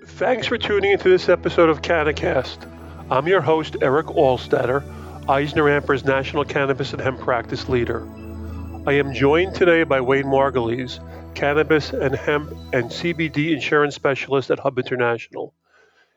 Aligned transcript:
Thanks 0.00 0.46
for 0.46 0.56
tuning 0.56 0.92
into 0.92 1.10
this 1.10 1.28
episode 1.28 1.68
of 1.68 1.82
CannaCast. 1.82 2.66
I'm 3.10 3.28
your 3.28 3.42
host, 3.42 3.76
Eric 3.82 4.06
Altstadter, 4.06 4.82
EisnerAmper's 5.26 6.02
National 6.02 6.46
Cannabis 6.46 6.94
and 6.94 7.00
Hemp 7.02 7.20
Practice 7.20 7.68
Leader. 7.68 8.08
I 8.86 8.94
am 8.94 9.12
joined 9.12 9.54
today 9.54 9.82
by 9.84 10.00
Wayne 10.00 10.24
Margulies, 10.24 10.98
Cannabis 11.34 11.92
and 11.92 12.14
Hemp 12.14 12.50
and 12.72 12.90
CBD 12.90 13.52
Insurance 13.52 13.94
Specialist 13.94 14.50
at 14.50 14.58
Hub 14.58 14.78
International. 14.78 15.52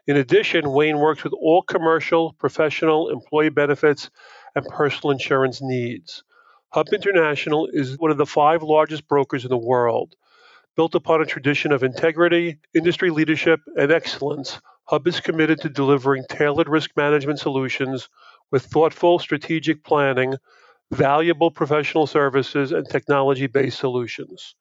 In 0.07 0.15
addition, 0.15 0.71
Wayne 0.71 0.99
works 0.99 1.25
with 1.25 1.33
all 1.33 1.61
commercial, 1.61 2.31
professional, 2.31 3.09
employee 3.09 3.49
benefits, 3.49 4.09
and 4.55 4.65
personal 4.67 5.11
insurance 5.11 5.61
needs. 5.61 6.23
Hub 6.69 6.87
International 6.93 7.67
is 7.67 7.99
one 7.99 8.11
of 8.11 8.17
the 8.17 8.25
five 8.25 8.63
largest 8.63 9.05
brokers 9.09 9.43
in 9.43 9.49
the 9.49 9.57
world. 9.57 10.15
Built 10.75 10.93
upon 10.93 11.21
a 11.21 11.25
tradition 11.25 11.71
of 11.71 11.83
integrity, 11.83 12.57
industry 12.73 13.09
leadership, 13.09 13.61
and 13.77 13.91
excellence, 13.91 14.59
Hub 14.85 15.07
is 15.07 15.21
committed 15.21 15.61
to 15.61 15.69
delivering 15.69 16.25
tailored 16.29 16.67
risk 16.67 16.91
management 16.97 17.39
solutions 17.39 18.09
with 18.51 18.65
thoughtful 18.65 19.17
strategic 19.19 19.83
planning, 19.83 20.35
valuable 20.91 21.49
professional 21.49 22.07
services, 22.07 22.71
and 22.71 22.87
technology 22.89 23.47
based 23.47 23.79
solutions. 23.79 24.55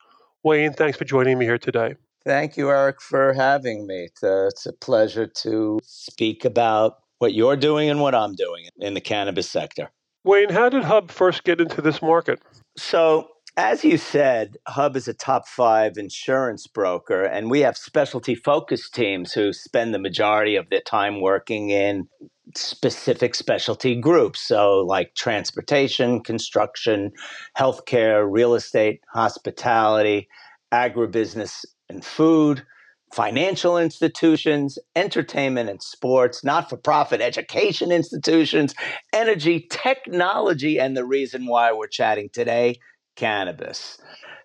Wayne, 0.45 0.73
thanks 0.73 0.97
for 0.97 1.05
joining 1.05 1.39
me 1.39 1.47
here 1.47 1.59
today. 1.59 1.97
Thank 2.25 2.57
you, 2.57 2.71
Eric, 2.71 3.03
for 3.03 3.33
having 3.33 3.87
me. 3.87 4.05
It's 4.05 4.23
a, 4.23 4.47
it's 4.47 4.67
a 4.67 4.73
pleasure 4.73 5.27
to 5.27 5.81
speak 5.83 6.45
about 6.45 6.99
what 7.19 7.35
you're 7.35 7.57
doing 7.57 7.91
and 7.91 8.01
what 8.01 8.15
I'm 8.15 8.35
doing 8.35 8.69
in 8.79 8.95
the 8.95 9.01
cannabis 9.01 9.51
sector. 9.51 9.91
Wayne, 10.25 10.49
how 10.49 10.69
did 10.69 10.85
Hub 10.85 11.11
first 11.11 11.45
get 11.45 11.61
into 11.61 11.83
this 11.83 12.01
market? 12.01 12.41
So, 12.79 13.29
as 13.57 13.85
you 13.85 13.99
said, 13.99 14.57
Hub 14.67 14.97
is 14.97 15.07
a 15.07 15.15
top 15.15 15.47
five 15.47 15.97
insurance 15.97 16.67
broker, 16.67 17.23
and 17.25 17.51
we 17.51 17.61
have 17.61 17.77
specialty 17.77 18.35
focus 18.35 18.91
teams 18.91 19.33
who 19.33 19.53
spend 19.53 19.95
the 19.95 19.99
majority 20.01 20.57
of 20.57 20.69
their 20.71 20.81
time 20.81 21.21
working 21.21 21.71
in 21.71 22.09
specific 22.57 23.35
specialty 23.35 23.95
groups. 23.95 24.41
So, 24.41 24.81
like 24.81 25.15
transportation, 25.15 26.21
construction, 26.21 27.13
healthcare, 27.57 28.27
real 28.29 28.55
estate, 28.55 29.01
hospitality, 29.13 30.29
agribusiness, 30.73 31.65
and 31.89 32.05
food, 32.05 32.67
financial 33.13 33.79
institutions, 33.79 34.81
entertainment 34.97 35.71
and 35.71 35.81
sports, 35.81 36.43
not 36.43 36.69
for 36.69 36.77
profit 36.77 37.21
education 37.21 37.93
institutions, 37.93 38.75
energy, 39.13 39.69
technology, 39.71 40.81
and 40.81 40.97
the 40.97 41.05
reason 41.05 41.47
why 41.47 41.73
we're 41.73 41.87
chatting 41.87 42.29
today 42.33 42.81
cannabis. 43.17 43.99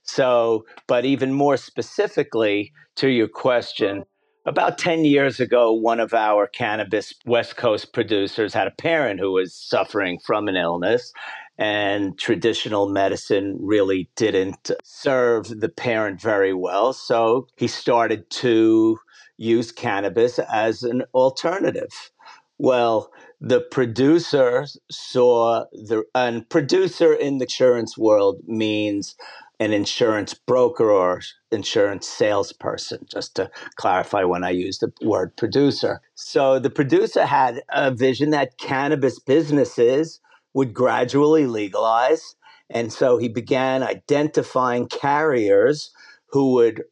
So, 0.04 0.66
but 0.88 1.06
even 1.06 1.34
more 1.34 1.58
specifically 1.58 2.72
to 2.96 3.10
your 3.10 3.28
question, 3.28 4.06
about 4.46 4.78
10 4.78 5.06
years 5.06 5.40
ago, 5.40 5.72
one 5.72 6.00
of 6.00 6.14
our 6.14 6.48
cannabis 6.48 7.14
West 7.26 7.58
Coast 7.58 7.94
producers 7.94 8.54
had 8.54 8.68
a 8.68 8.72
parent 8.72 9.20
who 9.20 9.32
was 9.32 9.54
suffering 9.54 10.18
from 10.26 10.48
an 10.48 10.56
illness, 10.56 11.12
and 11.58 12.18
traditional 12.18 12.90
medicine 12.90 13.58
really 13.60 14.10
didn't 14.16 14.72
serve 14.84 15.60
the 15.60 15.70
parent 15.70 16.22
very 16.22 16.54
well. 16.54 16.94
So 16.94 17.48
he 17.58 17.68
started 17.68 18.30
to 18.32 18.98
use 19.38 19.72
cannabis 19.72 20.40
as 20.40 20.84
an 20.84 21.04
alternative. 21.14 22.12
Well, 22.60 23.12
the 23.40 23.62
producer 23.62 24.66
saw 24.92 25.66
the 25.72 26.04
and 26.14 26.48
producer 26.50 27.14
in 27.14 27.38
the 27.38 27.46
insurance 27.46 27.98
world 27.98 28.42
means 28.46 29.16
an 29.62 29.72
insurance 29.72 30.34
broker 30.34 30.92
or 30.92 31.22
insurance 31.52 32.08
salesperson, 32.08 33.06
just 33.10 33.36
to 33.36 33.50
clarify 33.78 34.26
when 34.26 34.44
I 34.44 34.52
use 34.52 34.80
the 34.80 34.92
word 35.02 35.36
producer. 35.38 36.02
So 36.16 36.60
the 36.60 36.70
producer 36.70 37.26
had 37.26 37.62
a 37.70 37.92
vision 37.92 38.32
that 38.32 38.58
cannabis 38.58 39.20
businesses 39.20 40.20
would 40.54 40.74
gradually 40.74 41.48
legalize. 41.48 42.36
And 42.70 42.92
so 42.92 43.18
he 43.18 43.30
began 43.30 43.84
identifying 43.84 44.88
carriers 44.88 45.92
who 46.32 46.54
would 46.54 46.84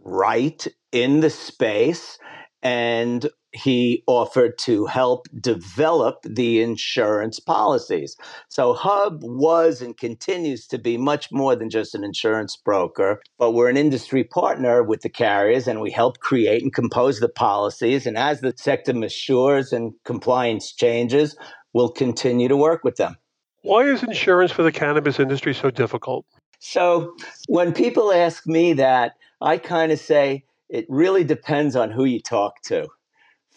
write 0.00 0.66
in 0.90 1.20
the 1.20 1.30
space 1.30 2.18
and 2.62 3.28
he 3.52 4.02
offered 4.06 4.56
to 4.58 4.86
help 4.86 5.26
develop 5.40 6.18
the 6.24 6.62
insurance 6.62 7.38
policies. 7.38 8.16
So 8.48 8.72
Hub 8.72 9.20
was 9.22 9.82
and 9.82 9.96
continues 9.96 10.66
to 10.68 10.78
be 10.78 10.96
much 10.96 11.30
more 11.30 11.54
than 11.54 11.70
just 11.70 11.94
an 11.94 12.04
insurance 12.04 12.56
broker, 12.56 13.20
but 13.38 13.52
we're 13.52 13.68
an 13.68 13.76
industry 13.76 14.24
partner 14.24 14.82
with 14.82 15.02
the 15.02 15.08
carriers 15.08 15.68
and 15.68 15.80
we 15.80 15.90
help 15.90 16.18
create 16.20 16.62
and 16.62 16.72
compose 16.72 17.20
the 17.20 17.28
policies. 17.28 18.06
And 18.06 18.16
as 18.16 18.40
the 18.40 18.54
sector 18.56 18.94
matures 18.94 19.72
and 19.72 19.92
compliance 20.04 20.72
changes, 20.72 21.36
we'll 21.74 21.90
continue 21.90 22.48
to 22.48 22.56
work 22.56 22.84
with 22.84 22.96
them. 22.96 23.16
Why 23.62 23.82
is 23.84 24.02
insurance 24.02 24.50
for 24.50 24.62
the 24.62 24.72
cannabis 24.72 25.20
industry 25.20 25.54
so 25.54 25.70
difficult? 25.70 26.24
So 26.58 27.14
when 27.48 27.72
people 27.72 28.12
ask 28.12 28.46
me 28.46 28.72
that, 28.74 29.12
I 29.40 29.58
kind 29.58 29.92
of 29.92 29.98
say 29.98 30.44
it 30.68 30.86
really 30.88 31.22
depends 31.22 31.76
on 31.76 31.90
who 31.90 32.04
you 32.04 32.20
talk 32.20 32.62
to. 32.62 32.88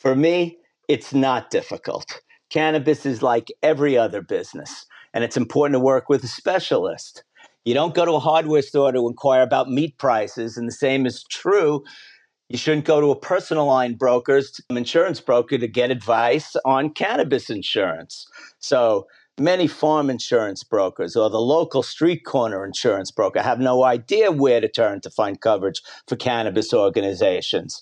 For 0.05 0.15
me, 0.15 0.59
it's 0.87 1.15
not 1.15 1.49
difficult. 1.49 2.21
Cannabis 2.51 3.07
is 3.07 3.23
like 3.23 3.51
every 3.63 3.97
other 3.97 4.21
business, 4.21 4.85
and 5.15 5.23
it's 5.23 5.35
important 5.35 5.73
to 5.73 5.79
work 5.79 6.09
with 6.09 6.23
a 6.23 6.27
specialist. 6.27 7.23
You 7.63 7.73
don't 7.73 7.95
go 7.95 8.05
to 8.05 8.11
a 8.11 8.19
hardware 8.19 8.61
store 8.61 8.91
to 8.91 9.07
inquire 9.07 9.41
about 9.41 9.71
meat 9.71 9.97
prices, 9.97 10.57
and 10.57 10.67
the 10.67 10.73
same 10.73 11.07
is 11.07 11.23
true. 11.31 11.83
You 12.49 12.59
shouldn't 12.59 12.85
go 12.85 13.01
to 13.01 13.09
a 13.09 13.19
personal 13.19 13.65
line 13.65 13.95
broker's 13.95 14.61
insurance 14.69 15.19
broker 15.19 15.57
to 15.57 15.67
get 15.67 15.89
advice 15.89 16.55
on 16.65 16.91
cannabis 16.91 17.49
insurance. 17.49 18.27
So 18.59 19.07
many 19.39 19.65
farm 19.65 20.11
insurance 20.11 20.63
brokers 20.63 21.15
or 21.15 21.31
the 21.31 21.41
local 21.41 21.81
street 21.81 22.25
corner 22.25 22.63
insurance 22.63 23.09
broker 23.09 23.41
have 23.41 23.59
no 23.59 23.83
idea 23.83 24.31
where 24.31 24.61
to 24.61 24.67
turn 24.69 25.01
to 25.01 25.09
find 25.09 25.41
coverage 25.41 25.81
for 26.07 26.15
cannabis 26.15 26.75
organizations. 26.75 27.81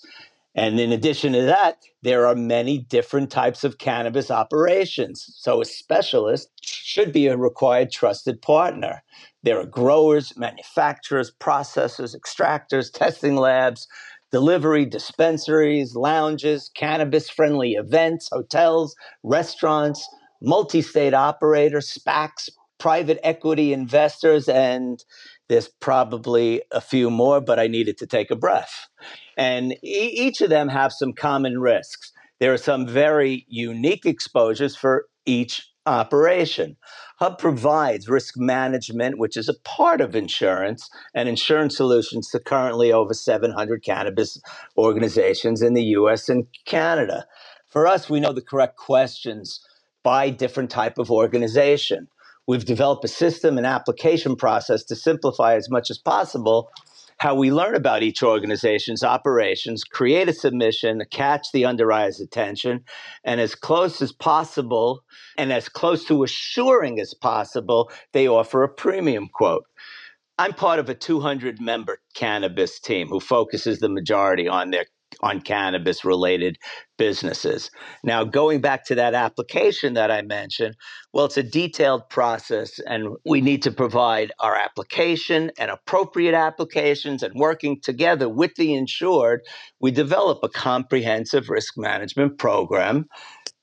And 0.54 0.78
in 0.78 0.92
addition 0.92 1.32
to 1.32 1.42
that, 1.42 1.78
there 2.02 2.26
are 2.26 2.34
many 2.36 2.78
different 2.78 3.30
types 3.30 3.64
of 3.64 3.78
cannabis 3.78 4.30
operations. 4.30 5.24
So 5.36 5.60
a 5.60 5.64
specialist 5.64 6.50
should 6.62 7.12
be 7.12 7.26
a 7.26 7.36
required 7.36 7.90
trusted 7.90 8.40
partner. 8.42 9.02
There 9.42 9.58
are 9.60 9.66
growers, 9.66 10.36
manufacturers, 10.36 11.32
processors, 11.40 12.14
extractors, 12.16 12.92
testing 12.92 13.36
labs, 13.36 13.88
delivery, 14.30 14.86
dispensaries, 14.86 15.96
lounges, 15.96 16.70
cannabis 16.74 17.30
friendly 17.30 17.72
events, 17.72 18.28
hotels, 18.32 18.94
restaurants, 19.22 20.08
multi 20.42 20.82
state 20.82 21.14
operators, 21.14 21.88
SPACs, 21.88 22.48
private 22.78 23.18
equity 23.22 23.72
investors, 23.72 24.48
and 24.48 25.04
there's 25.48 25.68
probably 25.68 26.62
a 26.70 26.80
few 26.80 27.10
more, 27.10 27.40
but 27.40 27.58
I 27.58 27.66
needed 27.66 27.98
to 27.98 28.06
take 28.06 28.30
a 28.30 28.36
breath. 28.36 28.88
And 29.36 29.72
e- 29.82 30.14
each 30.14 30.40
of 30.40 30.50
them 30.50 30.68
have 30.68 30.92
some 30.92 31.12
common 31.12 31.60
risks. 31.60 32.12
There 32.40 32.52
are 32.52 32.58
some 32.58 32.86
very 32.86 33.44
unique 33.48 34.06
exposures 34.06 34.76
for 34.76 35.06
each 35.26 35.68
operation. 35.86 36.76
Hub 37.18 37.38
provides 37.38 38.08
risk 38.08 38.34
management, 38.36 39.18
which 39.18 39.36
is 39.36 39.48
a 39.48 39.58
part 39.64 40.00
of 40.00 40.16
insurance, 40.16 40.88
and 41.14 41.28
insurance 41.28 41.76
solutions 41.76 42.30
to 42.30 42.40
currently 42.40 42.92
over 42.92 43.14
700 43.14 43.84
cannabis 43.84 44.40
organizations 44.76 45.62
in 45.62 45.74
the 45.74 45.84
US 45.84 46.28
and 46.28 46.46
Canada. 46.64 47.26
For 47.68 47.86
us, 47.86 48.08
we 48.08 48.20
know 48.20 48.32
the 48.32 48.42
correct 48.42 48.76
questions 48.76 49.60
by 50.02 50.30
different 50.30 50.70
type 50.70 50.98
of 50.98 51.10
organization. 51.10 52.08
We've 52.46 52.64
developed 52.64 53.04
a 53.04 53.08
system 53.08 53.56
and 53.56 53.66
application 53.66 54.36
process 54.36 54.84
to 54.84 54.96
simplify 54.96 55.54
as 55.54 55.70
much 55.70 55.90
as 55.90 55.98
possible 55.98 56.70
how 57.18 57.34
we 57.34 57.52
learn 57.52 57.74
about 57.74 58.02
each 58.02 58.22
organization's 58.22 59.02
operations, 59.02 59.84
create 59.84 60.28
a 60.28 60.32
submission, 60.32 61.02
catch 61.10 61.46
the 61.52 61.64
underwriter's 61.64 62.20
attention, 62.20 62.84
and 63.24 63.40
as 63.40 63.54
close 63.54 64.02
as 64.02 64.12
possible 64.12 65.04
and 65.38 65.52
as 65.52 65.68
close 65.68 66.04
to 66.06 66.24
assuring 66.24 67.00
as 67.00 67.14
possible, 67.14 67.90
they 68.12 68.26
offer 68.26 68.62
a 68.62 68.68
premium 68.68 69.28
quote. 69.32 69.64
I'm 70.36 70.52
part 70.52 70.80
of 70.80 70.88
a 70.88 70.94
200 70.94 71.60
member 71.60 71.98
cannabis 72.14 72.80
team 72.80 73.08
who 73.08 73.20
focuses 73.20 73.78
the 73.78 73.88
majority 73.88 74.48
on 74.48 74.70
their 74.70 74.86
on 75.20 75.40
cannabis 75.40 76.04
related 76.04 76.56
businesses. 76.96 77.70
Now, 78.02 78.24
going 78.24 78.60
back 78.60 78.84
to 78.86 78.94
that 78.94 79.14
application 79.14 79.94
that 79.94 80.10
I 80.10 80.22
mentioned, 80.22 80.76
well, 81.12 81.26
it's 81.26 81.36
a 81.36 81.42
detailed 81.42 82.08
process, 82.08 82.78
and 82.80 83.16
we 83.24 83.40
need 83.40 83.62
to 83.62 83.70
provide 83.70 84.32
our 84.40 84.54
application 84.56 85.50
and 85.58 85.70
appropriate 85.70 86.34
applications. 86.34 87.22
And 87.22 87.34
working 87.34 87.80
together 87.80 88.28
with 88.28 88.54
the 88.56 88.74
insured, 88.74 89.40
we 89.80 89.90
develop 89.90 90.40
a 90.42 90.48
comprehensive 90.48 91.48
risk 91.48 91.74
management 91.76 92.38
program 92.38 93.06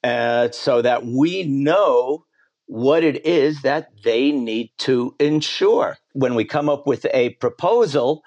uh, 0.03 0.49
so 0.51 0.81
that 0.81 1.05
we 1.05 1.43
know 1.43 2.25
what 2.65 3.03
it 3.03 3.25
is 3.25 3.63
that 3.63 3.87
they 4.03 4.31
need 4.31 4.71
to 4.77 5.13
insure. 5.19 5.97
When 6.13 6.35
we 6.35 6.45
come 6.45 6.69
up 6.69 6.87
with 6.87 7.05
a 7.13 7.31
proposal, 7.31 8.23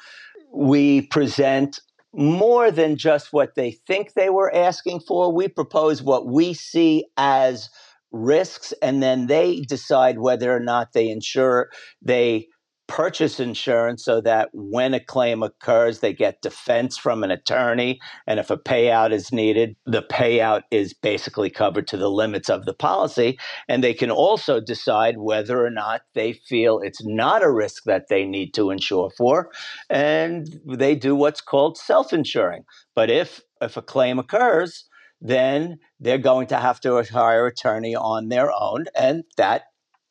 we 0.52 1.06
present 1.06 1.80
more 2.16 2.70
than 2.70 2.96
just 2.96 3.32
what 3.32 3.54
they 3.54 3.72
think 3.86 4.14
they 4.14 4.30
were 4.30 4.54
asking 4.54 5.00
for. 5.00 5.32
We 5.32 5.48
propose 5.48 6.02
what 6.02 6.26
we 6.26 6.54
see 6.54 7.06
as 7.16 7.70
risks, 8.12 8.72
and 8.82 9.02
then 9.02 9.26
they 9.26 9.60
decide 9.60 10.18
whether 10.18 10.54
or 10.54 10.60
not 10.60 10.92
they 10.92 11.08
insure, 11.08 11.70
they 12.02 12.48
purchase 12.86 13.40
insurance 13.40 14.04
so 14.04 14.20
that 14.20 14.50
when 14.52 14.94
a 14.94 15.00
claim 15.00 15.42
occurs, 15.42 16.00
they 16.00 16.12
get 16.12 16.42
defense 16.42 16.96
from 16.96 17.24
an 17.24 17.30
attorney. 17.30 18.00
And 18.26 18.38
if 18.38 18.50
a 18.50 18.56
payout 18.56 19.12
is 19.12 19.32
needed, 19.32 19.76
the 19.86 20.02
payout 20.02 20.62
is 20.70 20.92
basically 20.92 21.50
covered 21.50 21.86
to 21.88 21.96
the 21.96 22.10
limits 22.10 22.50
of 22.50 22.64
the 22.64 22.74
policy. 22.74 23.38
And 23.68 23.82
they 23.82 23.94
can 23.94 24.10
also 24.10 24.60
decide 24.60 25.18
whether 25.18 25.64
or 25.64 25.70
not 25.70 26.02
they 26.14 26.34
feel 26.34 26.80
it's 26.80 27.04
not 27.04 27.42
a 27.42 27.50
risk 27.50 27.84
that 27.84 28.08
they 28.08 28.24
need 28.24 28.52
to 28.54 28.70
insure 28.70 29.10
for. 29.16 29.50
And 29.88 30.60
they 30.66 30.94
do 30.94 31.16
what's 31.16 31.40
called 31.40 31.78
self 31.78 32.12
insuring. 32.12 32.64
But 32.94 33.10
if, 33.10 33.40
if 33.60 33.76
a 33.76 33.82
claim 33.82 34.18
occurs, 34.18 34.84
then 35.20 35.78
they're 36.00 36.18
going 36.18 36.46
to 36.48 36.58
have 36.58 36.80
to 36.80 37.02
hire 37.02 37.46
attorney 37.46 37.94
on 37.96 38.28
their 38.28 38.52
own. 38.52 38.84
And 38.94 39.24
that, 39.38 39.62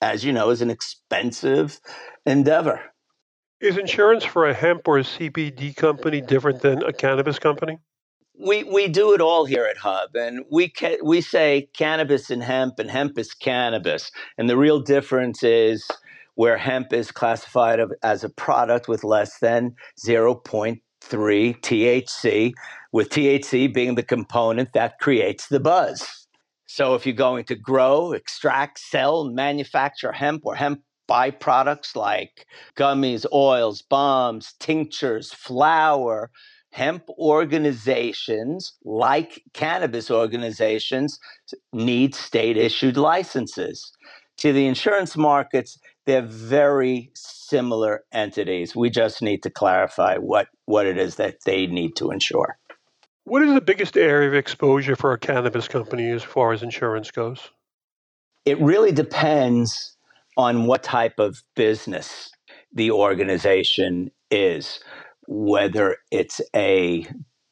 as 0.01 0.25
you 0.25 0.33
know, 0.33 0.49
is 0.49 0.61
an 0.61 0.71
expensive 0.71 1.79
endeavor. 2.25 2.81
Is 3.61 3.77
insurance 3.77 4.25
for 4.25 4.47
a 4.47 4.53
hemp 4.53 4.87
or 4.87 4.97
a 4.97 5.03
CBD 5.03 5.75
company 5.75 6.19
different 6.21 6.61
than 6.61 6.83
a 6.83 6.91
cannabis 6.91 7.39
company? 7.39 7.79
We 8.37 8.63
we 8.63 8.87
do 8.87 9.13
it 9.13 9.21
all 9.21 9.45
here 9.45 9.65
at 9.65 9.77
Hub, 9.77 10.15
and 10.15 10.43
we 10.51 10.69
ca- 10.69 10.97
we 11.03 11.21
say 11.21 11.69
cannabis 11.73 12.29
and 12.29 12.43
hemp, 12.43 12.79
and 12.79 12.89
hemp 12.89 13.17
is 13.17 13.33
cannabis, 13.33 14.11
and 14.37 14.49
the 14.49 14.57
real 14.57 14.79
difference 14.81 15.43
is 15.43 15.87
where 16.35 16.57
hemp 16.57 16.91
is 16.91 17.11
classified 17.11 17.79
as 18.01 18.23
a 18.23 18.29
product 18.29 18.87
with 18.87 19.03
less 19.03 19.37
than 19.39 19.75
0.3 20.03 20.81
THC, 21.03 22.53
with 22.91 23.09
THC 23.09 23.71
being 23.71 23.95
the 23.95 24.03
component 24.03 24.73
that 24.73 24.99
creates 24.99 25.47
the 25.47 25.59
buzz. 25.59 26.27
So 26.65 26.95
if 26.95 27.05
you're 27.05 27.15
going 27.15 27.45
to 27.45 27.55
grow, 27.55 28.13
extract, 28.13 28.79
sell, 28.79 29.29
manufacture 29.29 30.11
hemp 30.11 30.41
or 30.43 30.55
hemp 30.55 30.81
byproducts 31.09 31.95
like 31.95 32.45
gummies, 32.75 33.25
oils, 33.33 33.81
bombs, 33.81 34.53
tinctures, 34.59 35.33
flower, 35.33 36.31
hemp 36.71 37.07
organizations, 37.19 38.73
like 38.83 39.43
cannabis 39.53 40.09
organizations, 40.09 41.19
need 41.71 42.15
state 42.15 42.57
issued 42.57 42.97
licenses. 42.97 43.91
To 44.37 44.51
the 44.51 44.65
insurance 44.65 45.15
markets, 45.15 45.77
they're 46.05 46.23
very 46.23 47.11
similar 47.13 48.03
entities. 48.11 48.75
We 48.75 48.89
just 48.89 49.21
need 49.21 49.43
to 49.43 49.51
clarify 49.51 50.17
what, 50.17 50.47
what 50.65 50.87
it 50.87 50.97
is 50.97 51.15
that 51.15 51.37
they 51.45 51.67
need 51.67 51.95
to 51.97 52.09
insure. 52.09 52.57
What 53.25 53.43
is 53.43 53.53
the 53.53 53.61
biggest 53.61 53.95
area 53.95 54.27
of 54.27 54.33
exposure 54.33 54.95
for 54.95 55.13
a 55.13 55.19
cannabis 55.19 55.67
company 55.67 56.09
as 56.09 56.23
far 56.23 56.51
as 56.51 56.63
insurance 56.63 57.11
goes? 57.11 57.51
It 58.45 58.59
really 58.59 58.91
depends 58.91 59.95
on 60.37 60.65
what 60.65 60.83
type 60.83 61.19
of 61.19 61.41
business 61.55 62.31
the 62.73 62.91
organization 62.91 64.11
is, 64.31 64.79
whether 65.27 65.97
it's 66.11 66.41
a 66.55 67.07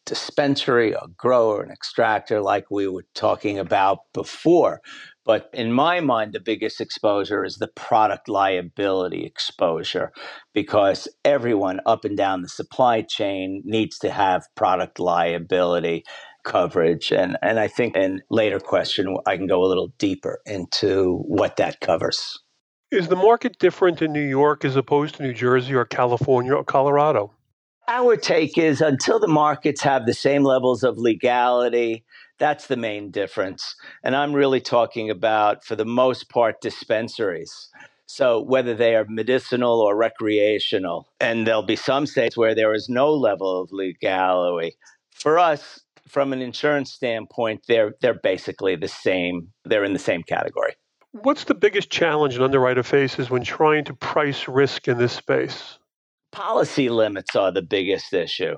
dispensary, 0.05 0.93
a 0.93 1.07
grower, 1.15 1.61
an 1.61 1.71
extractor, 1.71 2.41
like 2.41 2.65
we 2.69 2.87
were 2.87 3.05
talking 3.13 3.59
about 3.59 3.99
before. 4.13 4.81
But 5.23 5.49
in 5.53 5.71
my 5.71 5.99
mind, 5.99 6.33
the 6.33 6.39
biggest 6.39 6.81
exposure 6.81 7.45
is 7.45 7.57
the 7.57 7.67
product 7.67 8.27
liability 8.27 9.23
exposure 9.23 10.11
because 10.53 11.07
everyone 11.23 11.79
up 11.85 12.03
and 12.03 12.17
down 12.17 12.41
the 12.41 12.49
supply 12.49 13.03
chain 13.03 13.61
needs 13.63 13.99
to 13.99 14.09
have 14.11 14.47
product 14.55 14.99
liability 14.99 16.03
coverage. 16.43 17.11
And, 17.11 17.37
and 17.41 17.59
I 17.59 17.67
think 17.67 17.95
in 17.95 18.21
later 18.31 18.59
question, 18.59 19.15
I 19.27 19.37
can 19.37 19.47
go 19.47 19.63
a 19.63 19.69
little 19.69 19.93
deeper 19.99 20.41
into 20.45 21.23
what 21.27 21.57
that 21.57 21.79
covers. 21.79 22.39
Is 22.91 23.07
the 23.07 23.15
market 23.15 23.57
different 23.57 24.01
in 24.01 24.11
New 24.11 24.19
York 24.19 24.65
as 24.65 24.75
opposed 24.75 25.15
to 25.15 25.23
New 25.23 25.33
Jersey 25.33 25.73
or 25.73 25.85
California 25.85 26.53
or 26.53 26.65
Colorado? 26.65 27.31
Our 27.87 28.17
take 28.17 28.57
is 28.57 28.81
until 28.81 29.17
the 29.17 29.29
markets 29.29 29.79
have 29.83 30.05
the 30.05 30.13
same 30.13 30.43
levels 30.43 30.83
of 30.83 30.97
legality, 30.97 32.03
that's 32.37 32.67
the 32.67 32.75
main 32.75 33.09
difference. 33.09 33.77
And 34.03 34.13
I'm 34.13 34.33
really 34.33 34.59
talking 34.59 35.09
about, 35.09 35.63
for 35.63 35.77
the 35.77 35.85
most 35.85 36.27
part, 36.27 36.59
dispensaries. 36.59 37.69
So 38.07 38.41
whether 38.41 38.75
they 38.75 38.93
are 38.95 39.05
medicinal 39.07 39.79
or 39.79 39.95
recreational, 39.95 41.07
and 41.21 41.47
there'll 41.47 41.63
be 41.63 41.77
some 41.77 42.05
states 42.05 42.35
where 42.35 42.53
there 42.53 42.73
is 42.73 42.89
no 42.89 43.13
level 43.13 43.61
of 43.61 43.69
legality. 43.71 44.75
For 45.11 45.39
us, 45.39 45.79
from 46.09 46.33
an 46.33 46.41
insurance 46.41 46.91
standpoint, 46.91 47.61
they're 47.69 47.93
they're 48.01 48.19
basically 48.21 48.75
the 48.75 48.89
same. 48.89 49.53
They're 49.63 49.85
in 49.85 49.93
the 49.93 49.99
same 49.99 50.23
category. 50.23 50.73
What's 51.13 51.43
the 51.43 51.53
biggest 51.53 51.89
challenge 51.89 52.37
an 52.37 52.41
underwriter 52.41 52.83
faces 52.83 53.29
when 53.29 53.43
trying 53.43 53.83
to 53.85 53.93
price 53.93 54.47
risk 54.47 54.87
in 54.87 54.97
this 54.97 55.11
space? 55.11 55.77
Policy 56.31 56.87
limits 56.87 57.35
are 57.35 57.51
the 57.51 57.61
biggest 57.61 58.13
issue. 58.13 58.55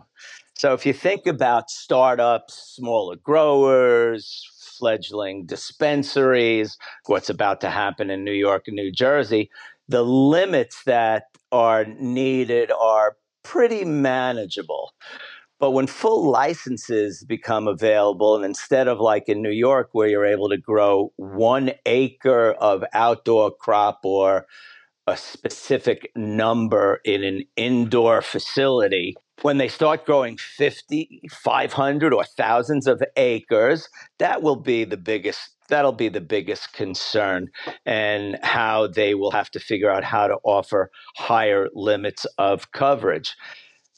So 0.53 0.73
if 0.73 0.85
you 0.85 0.93
think 0.93 1.25
about 1.25 1.71
startups, 1.71 2.75
smaller 2.75 3.15
growers, 3.15 4.47
fledgling 4.77 5.47
dispensaries, 5.47 6.77
what's 7.07 7.29
about 7.29 7.59
to 7.61 7.71
happen 7.71 8.11
in 8.11 8.23
New 8.23 8.33
York 8.33 8.67
and 8.67 8.75
New 8.75 8.91
Jersey, 8.91 9.49
the 9.87 10.03
limits 10.03 10.83
that 10.83 11.23
are 11.51 11.85
needed 11.85 12.71
are 12.71 13.17
pretty 13.41 13.83
manageable. 13.83 14.93
But 15.63 15.71
when 15.71 15.87
full 15.87 16.29
licenses 16.29 17.23
become 17.23 17.69
available, 17.69 18.35
and 18.35 18.43
instead 18.43 18.89
of 18.89 18.99
like 18.99 19.29
in 19.29 19.41
New 19.41 19.49
York, 19.49 19.91
where 19.93 20.09
you're 20.09 20.25
able 20.25 20.49
to 20.49 20.57
grow 20.57 21.13
one 21.15 21.71
acre 21.85 22.51
of 22.51 22.83
outdoor 22.93 23.49
crop 23.49 24.01
or 24.03 24.45
a 25.07 25.15
specific 25.15 26.11
number 26.17 26.99
in 27.05 27.23
an 27.23 27.45
indoor 27.55 28.21
facility, 28.21 29.15
when 29.41 29.57
they 29.57 29.69
start 29.69 30.05
growing 30.05 30.35
50, 30.35 31.21
500 31.31 32.13
or 32.13 32.25
thousands 32.25 32.85
of 32.85 33.01
acres, 33.15 33.87
that 34.19 34.41
will 34.41 34.57
be 34.57 34.83
the 34.83 34.97
biggest 34.97 35.51
that'll 35.69 35.93
be 35.93 36.09
the 36.09 36.21
biggest 36.21 36.73
concern 36.73 37.47
and 37.85 38.37
how 38.43 38.85
they 38.85 39.15
will 39.15 39.31
have 39.31 39.49
to 39.49 39.59
figure 39.61 39.89
out 39.89 40.03
how 40.03 40.27
to 40.27 40.35
offer 40.43 40.91
higher 41.15 41.69
limits 41.73 42.25
of 42.37 42.71
coverage. 42.73 43.35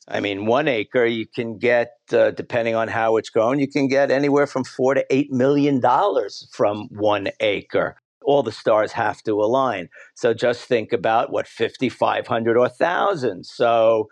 I 0.07 0.19
mean, 0.19 0.45
one 0.45 0.67
acre 0.67 1.05
you 1.05 1.25
can 1.25 1.57
get, 1.57 1.93
uh, 2.13 2.31
depending 2.31 2.75
on 2.75 2.87
how 2.87 3.17
it's 3.17 3.29
grown, 3.29 3.59
you 3.59 3.67
can 3.67 3.87
get 3.87 4.11
anywhere 4.11 4.45
from 4.45 4.63
four 4.63 4.93
to 4.93 5.05
eight 5.09 5.31
million 5.31 5.79
dollars 5.79 6.47
from 6.51 6.87
one 6.91 7.29
acre. 7.39 7.95
All 8.23 8.43
the 8.43 8.51
stars 8.51 8.91
have 8.91 9.23
to 9.23 9.33
align. 9.33 9.89
So 10.13 10.33
just 10.33 10.61
think 10.61 10.93
about 10.93 11.31
what 11.31 11.47
5,500 11.47 12.55
or 12.55 12.59
1,000. 12.59 13.45
So 13.45 14.09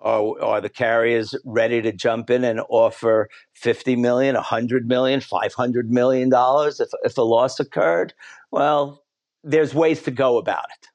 are, 0.00 0.40
are 0.42 0.60
the 0.60 0.68
carriers 0.68 1.34
ready 1.44 1.82
to 1.82 1.92
jump 1.92 2.30
in 2.30 2.44
and 2.44 2.60
offer 2.68 3.28
50 3.54 3.96
million, 3.96 4.34
100 4.34 4.86
million, 4.86 5.20
500 5.20 5.90
million 5.90 6.28
dollars 6.28 6.80
if, 6.80 6.88
if 7.02 7.18
a 7.18 7.22
loss 7.22 7.60
occurred? 7.60 8.14
Well, 8.50 9.02
there's 9.44 9.74
ways 9.74 10.02
to 10.02 10.10
go 10.10 10.38
about 10.38 10.66
it. 10.80 10.88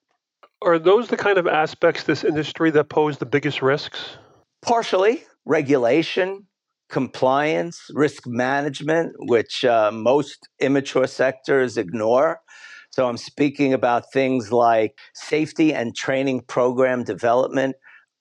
Are 0.61 0.79
those 0.79 1.09
the 1.09 1.17
kind 1.17 1.37
of 1.37 1.45
aspects 1.45 2.03
this 2.03 2.23
industry 2.23 2.71
that 2.71 2.85
pose 2.85 3.17
the 3.17 3.25
biggest 3.25 3.61
risks? 3.61 4.17
Partially 4.63 5.23
regulation, 5.45 6.47
compliance, 6.89 7.81
risk 7.93 8.25
management, 8.25 9.13
which 9.19 9.65
uh, 9.65 9.91
most 9.91 10.47
immature 10.59 11.05
sectors 11.05 11.77
ignore. 11.77 12.39
So 12.89 13.09
I'm 13.09 13.17
speaking 13.17 13.73
about 13.73 14.11
things 14.13 14.53
like 14.53 14.97
safety 15.13 15.73
and 15.73 15.93
training 15.93 16.41
program 16.47 17.03
development, 17.03 17.75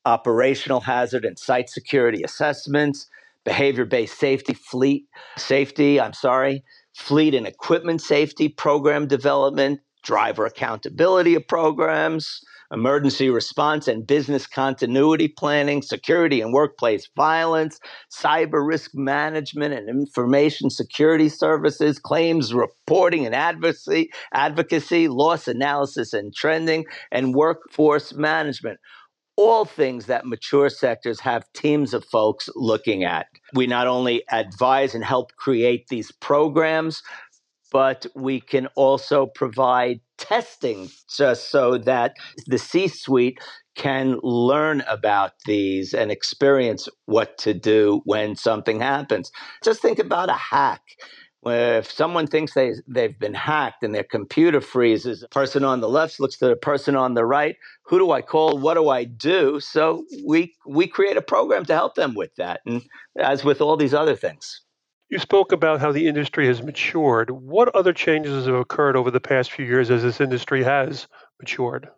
operational 0.05 0.81
hazard 0.81 1.25
and 1.25 1.39
site 1.39 1.71
security 1.71 2.25
assessments, 2.25 3.07
behavior 3.45 3.85
based 3.85 4.19
safety, 4.19 4.55
fleet 4.55 5.05
safety, 5.37 6.01
I'm 6.01 6.15
sorry, 6.15 6.65
fleet 6.97 7.35
and 7.35 7.47
equipment 7.47 8.01
safety 8.01 8.49
program 8.49 9.07
development, 9.07 9.79
driver 10.03 10.47
accountability 10.47 11.39
programs, 11.39 12.41
emergency 12.73 13.31
response 13.31 13.87
and 13.87 14.07
business 14.07 14.47
continuity 14.47 15.29
planning, 15.29 15.83
security 15.83 16.41
and 16.41 16.53
workplace 16.53 17.09
violence, 17.17 17.79
cyber 18.11 18.67
risk 18.67 18.93
management 18.95 19.75
and 19.75 19.89
information 19.89 20.71
security 20.71 21.29
services, 21.29 21.99
claims 21.99 22.55
reporting 22.55 23.27
and 23.27 23.35
advocacy, 23.35 24.11
advocacy, 24.33 25.09
loss 25.09 25.47
analysis 25.49 26.13
and 26.13 26.35
trending, 26.35 26.85
and 27.11 27.35
workforce 27.35 28.15
management 28.15 28.79
all 29.37 29.65
things 29.65 30.07
that 30.07 30.27
mature 30.27 30.69
sectors 30.69 31.19
have 31.21 31.51
teams 31.55 31.95
of 31.95 32.05
folks 32.05 32.51
looking 32.55 33.03
at. 33.03 33.27
We 33.55 33.67
not 33.67 33.87
only 33.87 34.23
advise 34.31 34.95
and 34.95 35.03
help 35.03 35.33
create 35.37 35.87
these 35.89 36.13
programs, 36.13 37.03
but 37.73 38.07
we 38.15 38.41
can 38.41 38.67
also 38.77 39.27
provide 39.27 40.01
testing 40.23 40.89
just 41.15 41.51
so 41.51 41.77
that 41.79 42.15
the 42.47 42.59
C 42.59 42.89
suite 42.89 43.39
can 43.75 44.19
learn 44.23 44.83
about 44.89 45.33
these 45.47 45.93
and 45.95 46.11
experience 46.11 46.89
what 47.07 47.37
to 47.39 47.53
do 47.53 48.01
when 48.05 48.37
something 48.37 48.81
happens. 48.81 49.31
Just 49.65 49.83
think 49.83 49.99
about 49.99 50.31
a 50.31 50.35
hack. 50.35 50.83
Where 51.41 51.79
if 51.79 51.91
someone 51.91 52.29
thinks 52.29 52.55
they, 52.55 52.73
they've 52.87 53.19
been 53.19 53.35
hacked 53.35 53.83
and 53.83 53.93
their 53.93 54.05
computer 54.05 54.61
freezes, 54.61 55.25
person 55.33 55.65
on 55.65 55.81
the 55.81 55.89
left 55.89 56.21
looks 56.21 56.39
to 56.39 56.47
the 56.47 56.55
person 56.55 56.95
on 56.95 57.15
the 57.15 57.25
right. 57.25 57.57
Who 57.87 57.99
do 57.99 58.13
I 58.13 58.23
call? 58.23 58.59
What 58.59 58.75
do 58.75 58.89
I 58.89 59.03
do? 59.03 59.59
So 59.59 60.05
we 60.25 60.55
we 60.65 60.87
create 60.87 61.17
a 61.17 61.23
program 61.23 61.65
to 61.65 61.75
help 61.75 61.97
them 61.97 62.15
with 62.15 62.33
that, 62.37 62.61
and 62.65 62.83
as 63.19 63.45
with 63.45 63.61
all 63.61 63.77
these 63.77 63.93
other 63.93 64.15
things. 64.15 64.61
You 65.13 65.19
spoke 65.19 65.53
about 65.53 65.81
how 65.81 65.93
the 65.93 66.09
industry 66.09 66.47
has 66.47 66.63
matured. 66.63 67.31
What 67.31 67.75
other 67.77 67.93
changes 67.93 68.47
have 68.47 68.55
occurred 68.55 68.97
over 68.97 69.11
the 69.11 69.21
past 69.21 69.53
few 69.53 69.67
years 69.67 69.91
as 69.91 70.03
this 70.03 70.21
industry 70.21 70.65
has 70.65 71.07
matured? 71.39 71.89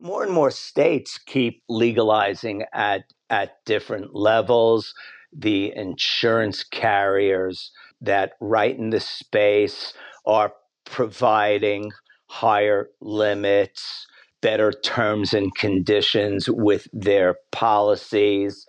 more 0.00 0.24
and 0.24 0.32
more 0.32 0.50
states 0.50 1.18
keep 1.18 1.62
legalizing 1.68 2.64
at 2.72 3.02
at 3.28 3.64
different 3.66 4.14
levels. 4.14 4.94
The 5.32 5.72
insurance 5.76 6.64
carriers 6.64 7.70
that 8.00 8.32
write 8.40 8.78
in 8.78 8.90
the 8.90 9.00
space 9.00 9.92
are 10.26 10.52
providing 10.84 11.92
higher 12.26 12.88
limits, 13.00 14.06
better 14.40 14.72
terms 14.72 15.34
and 15.34 15.54
conditions 15.54 16.48
with 16.48 16.88
their 16.92 17.36
policies. 17.52 18.66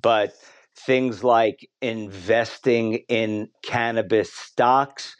But 0.00 0.32
things 0.86 1.24
like 1.24 1.68
investing 1.80 2.94
in 3.08 3.48
cannabis 3.62 4.32
stocks, 4.32 5.16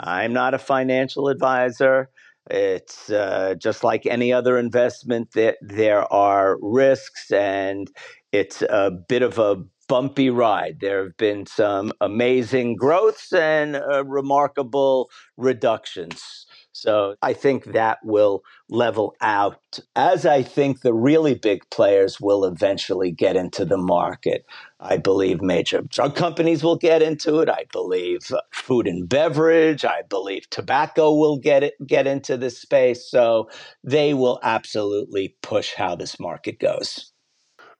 I'm 0.00 0.32
not 0.32 0.54
a 0.54 0.58
financial 0.58 1.28
advisor. 1.28 2.10
It's 2.50 3.08
uh, 3.10 3.54
just 3.58 3.84
like 3.84 4.04
any 4.06 4.32
other 4.32 4.58
investment 4.58 5.32
that 5.32 5.58
there 5.60 6.12
are 6.12 6.58
risks 6.60 7.30
and 7.30 7.88
it's 8.32 8.62
a 8.62 8.90
bit 8.90 9.22
of 9.22 9.38
a 9.38 9.62
bumpy 9.88 10.30
ride. 10.30 10.78
There 10.80 11.04
have 11.04 11.16
been 11.16 11.46
some 11.46 11.92
amazing 12.00 12.76
growths 12.76 13.32
and 13.32 13.76
uh, 13.76 14.04
remarkable 14.04 15.10
reductions. 15.36 16.46
So 16.72 17.16
I 17.22 17.34
think 17.34 17.66
that 17.66 17.98
will 18.02 18.42
level 18.68 19.14
out 19.20 19.78
as 19.94 20.24
I 20.24 20.42
think 20.42 20.80
the 20.80 20.94
really 20.94 21.34
big 21.34 21.68
players 21.70 22.20
will 22.20 22.44
eventually 22.44 23.10
get 23.10 23.36
into 23.36 23.64
the 23.64 23.76
market. 23.76 24.46
I 24.80 24.96
believe 24.96 25.42
major 25.42 25.82
drug 25.82 26.16
companies 26.16 26.64
will 26.64 26.76
get 26.76 27.02
into 27.02 27.40
it. 27.40 27.48
I 27.48 27.66
believe 27.72 28.20
uh, 28.32 28.40
food 28.52 28.88
and 28.88 29.08
beverage, 29.08 29.84
I 29.84 30.02
believe 30.08 30.48
tobacco 30.50 31.14
will 31.14 31.36
get 31.38 31.62
it 31.62 31.74
get 31.86 32.06
into 32.06 32.36
this 32.36 32.58
space. 32.58 33.08
So 33.08 33.48
they 33.84 34.14
will 34.14 34.40
absolutely 34.42 35.36
push 35.42 35.74
how 35.74 35.94
this 35.94 36.18
market 36.18 36.58
goes. 36.58 37.12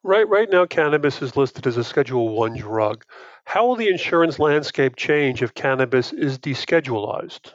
Right 0.05 0.29
right 0.29 0.51
now 0.51 0.67
cannabis 0.67 1.23
is 1.23 1.37
listed 1.37 1.67
as 1.67 1.77
a 1.77 1.85
schedule 1.85 2.29
1 2.37 2.57
drug. 2.59 3.05
How 3.45 3.67
will 3.67 3.77
the 3.77 3.89
insurance 3.89 4.39
landscape 4.39 4.97
change 4.97 5.43
if 5.43 5.55
cannabis 5.55 6.13
is 6.13 6.39
deschedulized? 6.39 7.53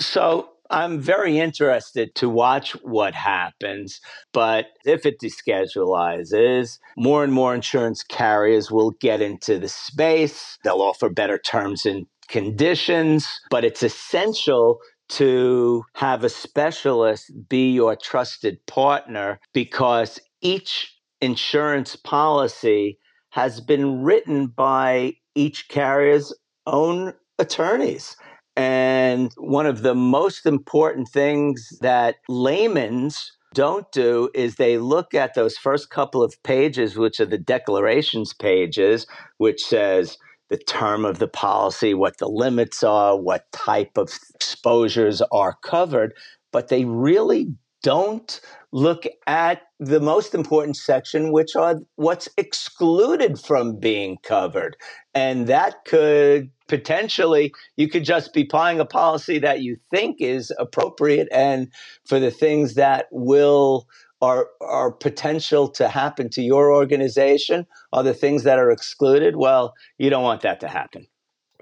So 0.00 0.48
I'm 0.70 1.00
very 1.00 1.38
interested 1.38 2.14
to 2.16 2.28
watch 2.28 2.72
what 2.82 3.14
happens. 3.14 4.00
But 4.32 4.66
if 4.84 5.04
it 5.04 5.20
deschedulizes, 5.20 6.78
more 6.96 7.24
and 7.24 7.32
more 7.32 7.54
insurance 7.54 8.02
carriers 8.02 8.70
will 8.70 8.92
get 8.92 9.20
into 9.20 9.58
the 9.58 9.68
space. 9.68 10.58
They'll 10.64 10.82
offer 10.82 11.10
better 11.10 11.38
terms 11.38 11.84
and 11.84 12.06
conditions, 12.28 13.40
but 13.50 13.64
it's 13.64 13.82
essential 13.82 14.78
to 15.10 15.84
have 15.94 16.24
a 16.24 16.28
specialist 16.30 17.30
be 17.48 17.72
your 17.72 17.94
trusted 17.94 18.64
partner 18.66 19.38
because 19.52 20.18
each 20.40 20.96
insurance 21.20 21.96
policy 21.96 22.98
has 23.30 23.60
been 23.60 24.02
written 24.02 24.46
by 24.46 25.12
each 25.34 25.68
carrier's 25.68 26.32
own 26.66 27.12
attorneys. 27.38 28.16
And 28.56 29.32
one 29.36 29.66
of 29.66 29.82
the 29.82 29.94
most 29.94 30.46
important 30.46 31.08
things 31.08 31.78
that 31.80 32.16
laymen's 32.28 33.32
don't 33.54 33.90
do 33.92 34.30
is 34.34 34.56
they 34.56 34.78
look 34.78 35.14
at 35.14 35.34
those 35.34 35.56
first 35.56 35.90
couple 35.90 36.22
of 36.22 36.42
pages, 36.42 36.96
which 36.96 37.20
are 37.20 37.26
the 37.26 37.38
declarations 37.38 38.32
pages, 38.32 39.06
which 39.38 39.62
says 39.62 40.16
the 40.48 40.58
term 40.58 41.04
of 41.04 41.18
the 41.18 41.28
policy, 41.28 41.94
what 41.94 42.18
the 42.18 42.28
limits 42.28 42.82
are, 42.82 43.18
what 43.18 43.50
type 43.52 43.96
of 43.96 44.12
exposures 44.34 45.22
are 45.32 45.56
covered, 45.62 46.14
but 46.50 46.68
they 46.68 46.84
really 46.84 47.54
don't 47.82 48.40
look 48.70 49.04
at 49.26 49.62
the 49.84 50.00
most 50.00 50.32
important 50.32 50.76
section, 50.76 51.32
which 51.32 51.56
are 51.56 51.80
what's 51.96 52.28
excluded 52.36 53.40
from 53.40 53.76
being 53.76 54.16
covered. 54.22 54.76
And 55.12 55.48
that 55.48 55.84
could 55.84 56.50
potentially, 56.68 57.52
you 57.76 57.88
could 57.88 58.04
just 58.04 58.32
be 58.32 58.44
buying 58.44 58.78
a 58.78 58.84
policy 58.84 59.40
that 59.40 59.62
you 59.62 59.76
think 59.90 60.18
is 60.20 60.52
appropriate 60.56 61.26
and 61.32 61.68
for 62.06 62.20
the 62.20 62.30
things 62.30 62.74
that 62.74 63.06
will 63.10 63.88
are 64.20 64.46
are 64.60 64.92
potential 64.92 65.66
to 65.66 65.88
happen 65.88 66.30
to 66.30 66.42
your 66.42 66.72
organization 66.72 67.66
are 67.92 68.04
the 68.04 68.14
things 68.14 68.44
that 68.44 68.56
are 68.56 68.70
excluded 68.70 69.34
well 69.34 69.74
you 69.98 70.08
don't 70.08 70.22
want 70.22 70.42
that 70.42 70.60
to 70.60 70.68
happen 70.68 71.04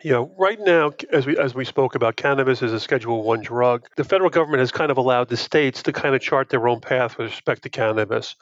you 0.03 0.13
know, 0.13 0.33
right 0.39 0.59
now, 0.61 0.93
as 1.13 1.27
we 1.27 1.37
as 1.39 1.55
we 1.55 1.65
spoke 1.65 1.95
about, 1.95 2.17
cannabis 2.17 2.63
is 2.63 2.73
a 2.73 2.81
Schedule 2.81 3.23
One 3.23 3.41
drug. 3.41 3.87
The 3.97 4.05
federal 4.05 4.31
government 4.31 4.61
has 4.61 4.73
kind 4.73 4.91
of 4.91 4.97
allowed 4.97 5.29
the 5.29 5.37
states 5.37 5.83
to 5.85 5.93
kind 5.93 6.15
of 6.15 6.21
chart 6.21 6.49
their 6.49 6.67
own 6.69 6.81
path 6.81 7.19
with 7.19 7.31
respect 7.31 7.63
to 7.63 7.69
cannabis. 7.69 8.37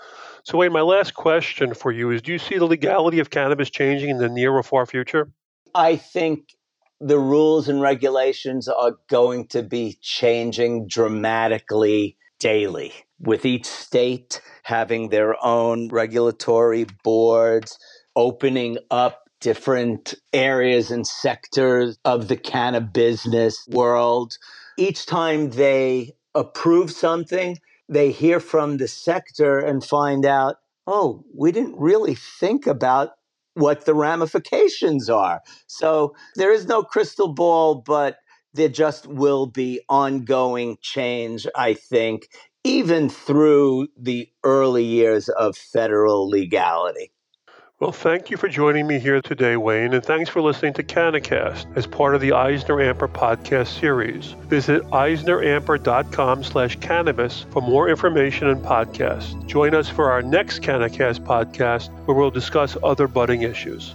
So, 0.45 0.59
Wayne, 0.59 0.73
my 0.73 0.83
last 0.83 1.15
question 1.15 1.75
for 1.75 1.93
you 1.93 2.11
is: 2.11 2.23
Do 2.23 2.33
you 2.33 2.38
see 2.38 2.59
the 2.59 2.67
legality 2.67 3.19
of 3.19 3.31
cannabis 3.31 3.71
changing 3.71 4.11
in 4.11 4.19
the 4.19 4.29
near 4.29 4.53
or 4.53 4.62
far 4.62 4.87
future? 4.87 5.31
I 5.75 5.97
think 5.97 6.55
the 7.00 7.19
rules 7.19 7.69
and 7.69 7.81
regulations 7.81 8.69
are 8.69 8.97
going 9.09 9.47
to 9.49 9.62
be 9.62 9.99
changing 10.00 10.88
dramatically 10.88 12.17
daily, 12.38 12.93
with 13.21 13.45
each 13.45 13.67
state 13.67 14.41
having 14.62 15.09
their 15.09 15.43
own 15.45 15.88
regulatory 15.88 16.87
boards, 17.03 17.79
opening 18.17 18.79
up 18.91 19.28
different 19.40 20.14
areas 20.33 20.90
and 20.90 21.07
sectors 21.07 21.99
of 22.04 22.28
the 22.28 22.37
cannabis 22.37 23.25
business 23.25 23.66
world. 23.68 24.38
Each 24.76 25.07
time 25.07 25.50
they 25.50 26.12
approve 26.35 26.90
something, 26.90 27.59
they 27.88 28.11
hear 28.11 28.40
from 28.40 28.76
the 28.76 28.88
sector 28.88 29.59
and 29.59 29.85
find 29.85 30.25
out, 30.26 30.57
oh, 30.87 31.25
we 31.35 31.52
didn't 31.52 31.78
really 31.78 32.14
think 32.14 32.66
about 32.66 33.11
what 33.54 33.85
the 33.87 33.95
ramifications 33.95 35.11
are. 35.11 35.42
So 35.66 36.14
there 36.37 36.52
is 36.52 36.66
no 36.66 36.83
crystal 36.83 37.33
ball, 37.33 37.83
but 37.87 38.18
there 38.54 38.68
just 38.68 39.07
will 39.07 39.47
be 39.47 39.80
ongoing 39.88 40.78
change, 40.80 41.47
I 41.57 41.75
think, 41.75 42.28
even 42.64 43.09
through 43.09 43.88
the 43.99 44.28
early 44.45 44.85
years 44.85 45.28
of 45.28 45.57
federal 45.57 46.28
legality. 46.28 47.11
Well, 47.81 47.93
thank 47.93 48.29
you 48.29 48.37
for 48.37 48.49
joining 48.49 48.89
me 48.89 48.99
here 48.99 49.23
today, 49.23 49.57
Wayne, 49.57 49.95
and 49.95 50.05
thanks 50.05 50.29
for 50.29 50.43
listening 50.43 50.73
to 50.75 50.83
CannaCast 50.83 51.77
as 51.77 51.87
part 51.87 52.17
of 52.17 52.21
the 52.21 52.31
EisnerAmper 52.31 53.07
podcast 53.07 53.69
series. 53.79 54.33
Visit 54.49 54.83
eisneramper.com 54.87 56.43
slash 56.43 56.75
cannabis 56.81 57.47
for 57.51 57.63
more 57.63 57.89
information 57.89 58.49
and 58.49 58.61
podcasts. 58.65 59.47
Join 59.47 59.77
us 59.77 59.89
for 59.89 60.11
our 60.11 60.23
next 60.23 60.61
CannaCast 60.61 61.21
podcast 61.21 61.91
where 62.07 62.17
we'll 62.17 62.33
discuss 62.33 62.77
other 62.83 63.07
budding 63.07 63.43
issues. 63.43 63.95